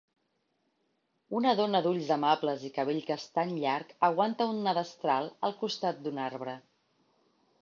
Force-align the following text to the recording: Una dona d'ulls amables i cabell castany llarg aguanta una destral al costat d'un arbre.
Una 1.39 1.51
dona 1.59 1.81
d'ulls 1.87 2.09
amables 2.15 2.65
i 2.69 2.73
cabell 2.79 2.97
castany 3.11 3.53
llarg 3.65 3.93
aguanta 4.11 4.49
una 4.55 4.75
destral 4.79 5.31
al 5.51 5.55
costat 5.65 6.05
d'un 6.09 6.21
arbre. 6.31 6.57